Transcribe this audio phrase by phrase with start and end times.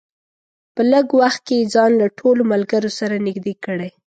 [0.75, 3.89] په لږ وخت کې یې ځان له ټولو ملګرو سره نږدې کړی.